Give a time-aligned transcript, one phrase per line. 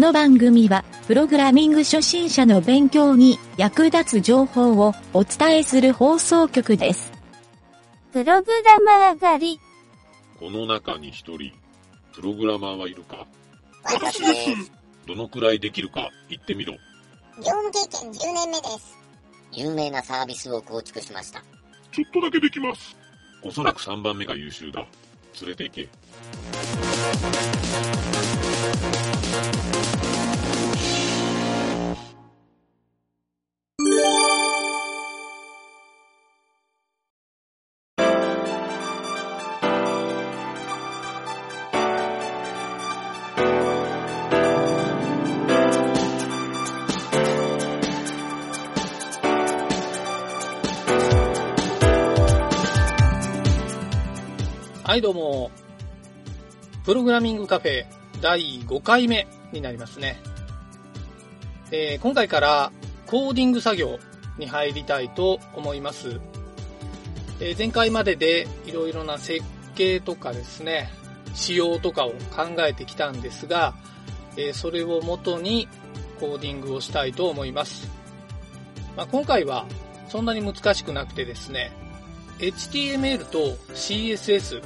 [0.00, 7.12] この番組は、プログラミング初心者の勉強に役立つ情報をお伝えする放送局です。
[8.10, 9.60] プログラマー狩り。
[10.38, 11.52] この中に一人、
[12.14, 13.26] プログラマーはいるか？
[13.84, 14.72] 私です。
[15.06, 16.08] どのくらいできるか？
[16.30, 16.72] 言ってみろ。
[17.36, 18.96] 業務経験10年目です。
[19.52, 21.42] 有名なサービスを構築しました。
[21.92, 22.96] ちょっとだけできます。
[23.42, 24.86] おそらく3番目が優秀だ。
[25.42, 25.88] 連れて行け。
[54.90, 55.52] はい、どうも。
[56.84, 57.86] プログラミングカフェ
[58.20, 60.20] 第5回目になりますね。
[61.70, 62.72] えー今回から
[63.06, 64.00] コーディング作業
[64.36, 66.20] に入りたいと思います。
[67.38, 70.90] えー前回まででいろいろな設計とかですね、
[71.34, 73.74] 仕様とかを考えてきたんですが、
[74.36, 75.68] えーそれを元に
[76.18, 77.88] コーディングをしたいと思います。
[78.96, 79.66] まあ、今回は
[80.08, 81.70] そんなに難しくなくてですね、
[82.40, 84.62] HTML と CSS、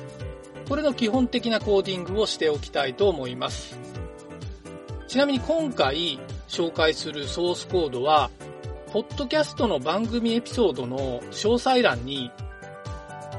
[0.68, 3.76] これの基本的なコーディングをしておきたいと思います。
[5.08, 8.30] ちなみに今回紹介するソースコードは、
[8.92, 12.30] ポッドキャストの番組エピソードの詳細欄に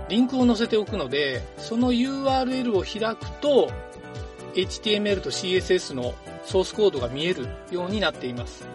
[0.10, 3.72] リンクを載せておくので、その URL を開くと、
[4.54, 8.68] HTML と CSS のソースコードが見えるようになっています。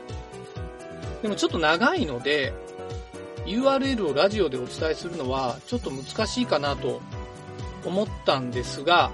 [1.21, 2.55] でもちょっと長いので、
[3.47, 7.01] URL をラジオでお伝えするのはちょっと難しいかなと
[7.85, 9.11] 思ったんですが、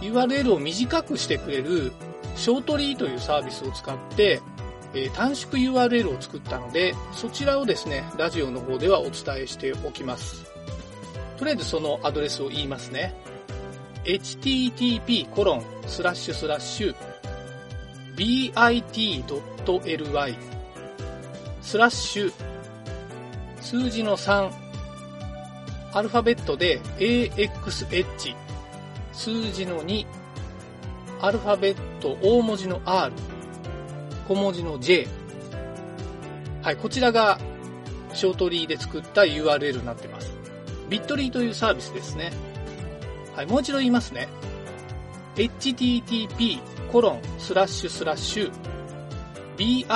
[0.00, 1.92] URL を短くしてくれる
[2.34, 4.40] ショートリーというサービスを使って、
[4.94, 10.46] えー短縮 URL を作ったので、そちらをですね、ラジオの方ではお伝えしておきます。
[11.36, 13.14] とりあえずそのアドレスを言いますね。
[14.04, 16.94] http:// コロンススララッッシュ
[18.16, 20.36] bit.ly
[21.60, 22.32] スラッシュ
[23.66, 24.48] 数字の3、
[25.92, 28.36] アルファベットで AXH、
[29.12, 30.06] 数字の2、
[31.20, 33.12] アルファベット大文字の R、
[34.28, 35.08] 小文字の J。
[36.62, 37.40] はい、こちらが
[38.12, 40.32] ショートリーで作った URL になってます。
[40.88, 42.30] ビットリーというサービスですね。
[43.34, 44.28] はい、もう一度言いますね。
[45.34, 46.60] http://
[46.92, 48.52] コロンススラッシュ
[49.56, 49.90] bit.ly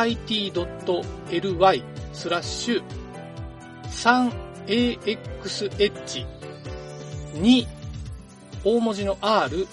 [2.13, 3.00] スラッシュ
[3.91, 6.27] 3AXH
[7.35, 7.67] 2
[8.65, 9.67] 大文字の R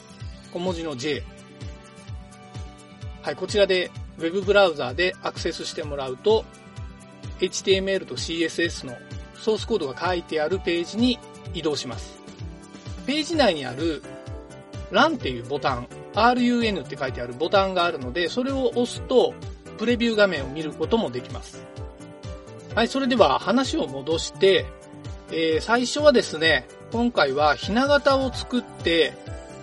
[0.54, 1.24] 小文字の J
[3.22, 6.46] はい、こちらで Web ブラウザーでアクセスしてもらうと
[7.40, 8.98] HTML と CSS の
[9.36, 11.20] ソースコードが書いてあるページに
[11.54, 12.18] 移動します。
[13.06, 14.02] ページ内にある
[14.92, 19.34] Run っていうボタン、RUN って書いてあるボタンがあるので、それを押すと
[19.78, 21.64] プレビュー画面を見ることもできます。
[22.78, 24.68] はい、それでは話を戻して、
[25.32, 29.14] えー最初はですね、今回はひな形を作って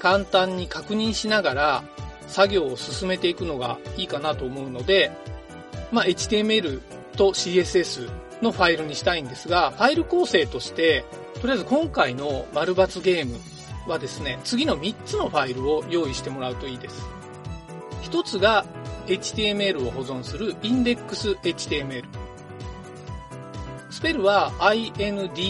[0.01, 1.85] 簡単に確認しながら
[2.27, 5.13] 作業を進めていくのがいいかなと思うので、
[5.93, 6.81] まあ、HTML
[7.17, 8.11] と CSS
[8.43, 11.05] のファイルにしたいんですが、ファイル構成として、
[11.41, 13.39] とりあえず今回の丸抜ゲーム
[13.87, 17.07] はですね、次の3つのファイルを用意してもらうといいです。
[18.03, 18.67] 一つが
[19.07, 22.24] HTML を保存する indexHTML。
[23.95, 25.49] スペルは index.html。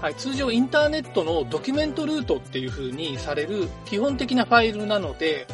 [0.00, 5.46] はい、通常インターネットのドキュメントルートっていう風にされる基本的なファイルなので、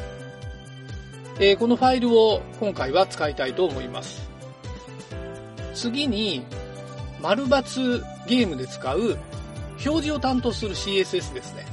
[1.40, 4.30] えーこのファイルを今回は使いたいと思います。
[5.74, 6.44] 次に、
[7.20, 9.18] 丸抜ゲームで使う
[9.84, 11.66] 表示を担当する CSS ですね。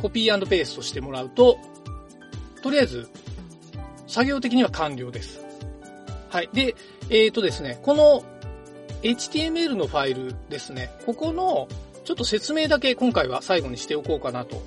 [0.00, 1.58] コピーペーストしてもらうと、
[2.62, 3.08] とりあえず
[4.06, 5.40] 作業的には完了です。
[6.28, 6.50] はい。
[6.52, 6.76] で、
[7.10, 8.22] えっ、とですね、この
[9.02, 11.68] HTML のファイルですね、ここの
[12.04, 14.62] ちょっと説明だけ今回は最後にしておこうかなと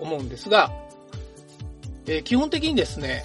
[0.00, 0.72] 思うんですが、
[2.06, 3.22] えー基本的にですね、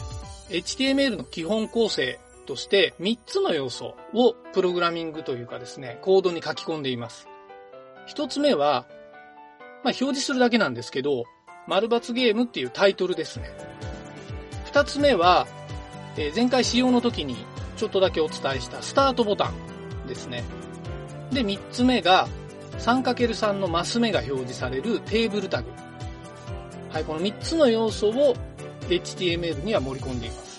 [0.50, 7.29] HTML の基本構成として3つの要素をプログラミングというかですね、コードに書き込んでいます。
[8.10, 8.86] 1つ目は、
[9.84, 11.26] まあ、表示するだけなんですけど、
[11.68, 13.50] 丸抜ゲームっていうタイトルですね。
[14.74, 15.48] 2つ目は、
[16.18, 17.38] えー前回使用の時に
[17.78, 20.44] ちょっとだけお伝えしたスタートボタンですね。
[21.32, 22.28] で、3つ目が
[22.80, 25.70] 3×3 のマス目が表示されるテーブルタグ。
[26.90, 28.36] はい、この3つの要素を
[28.90, 30.50] HTML には盛り込んでいます。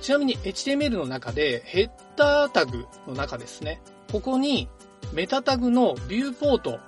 [0.00, 3.82] ちなみに HTML の中でヘッダータグの中ですね。
[4.10, 4.68] ここに
[5.12, 6.78] メタタグのビューポート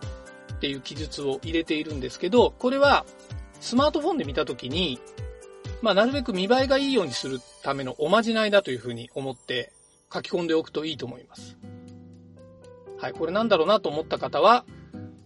[0.55, 3.05] っていう記述を入れているんですけど、これは
[3.61, 5.01] スマートフォンで見たときに、
[5.81, 9.73] まあ、なるべく見栄えがいいようにするためのおまじないだというふうに思って
[10.13, 11.57] 書き込んでおくといいと思います。
[12.99, 14.65] はい、これなんだろうなと思った方は、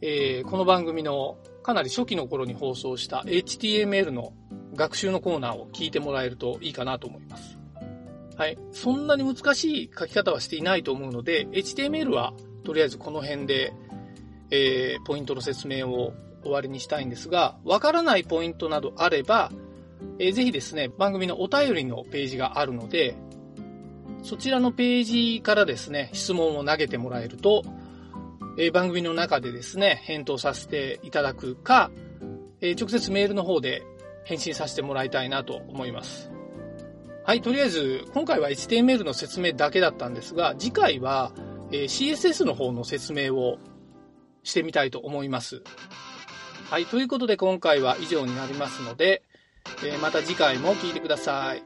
[0.01, 4.33] えーこの番組のかなり初期の頃に放送した HTML の
[4.75, 7.59] 学習のコーナーを聞いてもらえるといいかなと思います。
[8.37, 8.59] はい。
[8.71, 12.35] そんなに難しい書き方はしていないと思うので、HTML は
[12.67, 13.73] とりあえずこの辺で、
[14.51, 19.53] えーポイントの説明を終わりにしたいんですが、わからないポイントなどあれば、
[20.19, 23.15] えーぜひですね、番組のお便りのページがあるので、
[24.25, 27.63] そちらのページからですね、質問を投げてもらえると、
[28.59, 31.93] えー番組の中でですね、返答させていただくか、
[32.61, 33.85] えー直接メールの方で
[34.25, 36.33] 返信させてもらいたいなと思います。
[37.25, 41.33] はい、とりあえず、今回は HTML の説明だけだったんですが、次回は、
[41.77, 43.59] えー CSS の方の説明を
[44.43, 45.63] してみたいと思います。
[46.71, 49.23] はい、ということで今回は以上になりますので、
[49.85, 51.63] えーまた次回も聞いてください。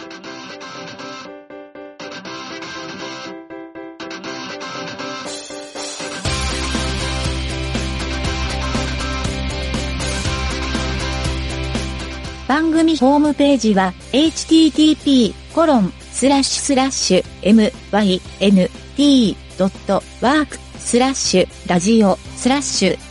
[12.49, 15.33] 番組ホームページは http://myn
[18.97, 23.10] t ドットワークスラッシュラジオスラッシュ